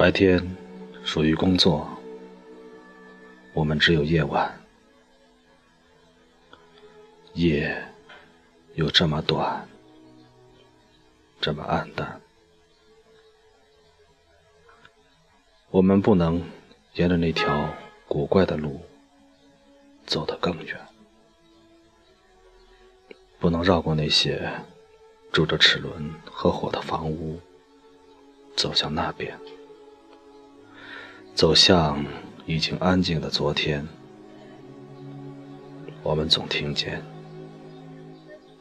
[0.00, 0.56] 白天
[1.04, 1.86] 属于工作，
[3.52, 4.58] 我们只有夜晚。
[7.34, 7.84] 夜
[8.76, 9.68] 有这么短，
[11.38, 12.18] 这么暗淡，
[15.68, 16.42] 我们不能
[16.94, 17.68] 沿着那条
[18.08, 18.80] 古怪的路
[20.06, 20.80] 走得更远，
[23.38, 24.50] 不能绕过那些
[25.30, 27.38] 住着齿轮和火的房屋，
[28.56, 29.38] 走向那边，
[31.40, 32.04] 走向
[32.44, 33.88] 已经安静的昨天。
[36.02, 37.02] 我们总听见。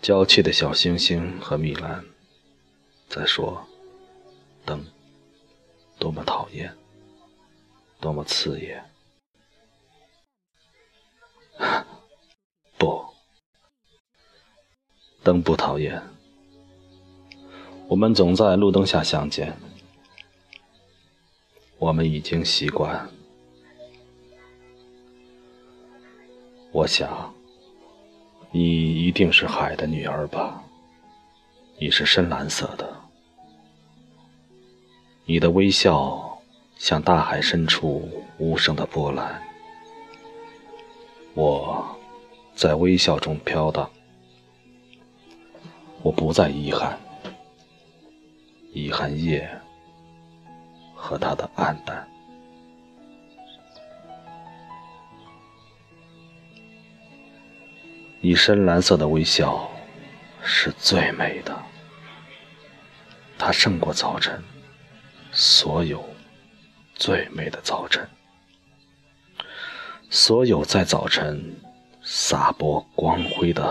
[0.00, 2.04] 娇气的小星星和米兰
[3.08, 3.66] 在说
[4.64, 4.80] ：“灯
[5.98, 6.72] 多么讨厌，
[7.98, 8.80] 多么刺眼。
[12.78, 13.04] ”不，
[15.24, 16.00] 灯不讨厌。
[17.88, 19.58] 我们总在路灯下相见，
[21.78, 23.08] 我们已经习惯。
[26.72, 27.34] 我想。
[28.50, 30.64] 你一定是海的女儿吧？
[31.78, 32.96] 你是深蓝色的，
[35.26, 36.40] 你的微笑
[36.78, 39.42] 像大海深处无声的波澜。
[41.34, 41.94] 我
[42.54, 43.90] 在微笑中飘荡，
[46.00, 46.98] 我不再遗憾，
[48.72, 49.46] 遗憾夜
[51.00, 52.06] 和它的暗淡。
[58.20, 59.70] 你深蓝色的微笑
[60.42, 61.56] 是最美的，
[63.38, 64.42] 它胜过早晨
[65.30, 66.04] 所有
[66.94, 68.06] 最美的早晨，
[70.10, 71.56] 所有在早晨
[72.02, 73.62] 洒播光辉的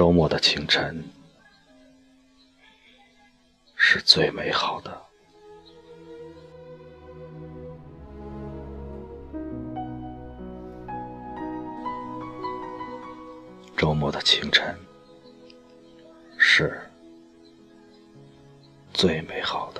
[0.00, 1.04] 周末的清晨
[3.76, 4.98] 是最美好的。
[13.76, 14.74] 周末的清晨
[16.38, 16.80] 是
[18.94, 19.79] 最美好的。